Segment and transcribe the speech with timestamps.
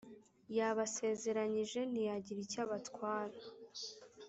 [0.57, 3.37] yabasezeranyije ntiyagira icyo abatwara